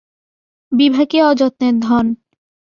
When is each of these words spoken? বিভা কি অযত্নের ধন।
বিভা 0.71 1.03
কি 1.05 1.17
অযত্নের 1.21 1.75
ধন। 1.79 2.05